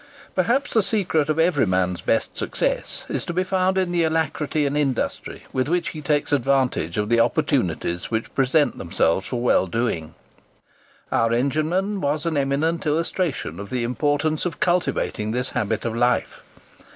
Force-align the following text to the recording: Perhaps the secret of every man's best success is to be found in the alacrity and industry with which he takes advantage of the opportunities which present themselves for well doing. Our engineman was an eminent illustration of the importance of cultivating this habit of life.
Perhaps 0.33 0.73
the 0.73 0.81
secret 0.81 1.29
of 1.29 1.37
every 1.37 1.67
man's 1.67 2.01
best 2.01 2.35
success 2.35 3.05
is 3.07 3.23
to 3.23 3.33
be 3.33 3.43
found 3.43 3.77
in 3.77 3.91
the 3.91 4.03
alacrity 4.03 4.65
and 4.65 4.75
industry 4.75 5.43
with 5.53 5.67
which 5.69 5.89
he 5.89 6.01
takes 6.01 6.31
advantage 6.31 6.97
of 6.97 7.07
the 7.07 7.19
opportunities 7.19 8.09
which 8.09 8.33
present 8.33 8.79
themselves 8.79 9.27
for 9.27 9.39
well 9.41 9.67
doing. 9.67 10.15
Our 11.11 11.31
engineman 11.33 12.01
was 12.01 12.25
an 12.25 12.35
eminent 12.35 12.87
illustration 12.87 13.59
of 13.59 13.69
the 13.69 13.83
importance 13.83 14.43
of 14.43 14.59
cultivating 14.59 15.33
this 15.33 15.49
habit 15.51 15.85
of 15.85 15.95
life. 15.95 16.41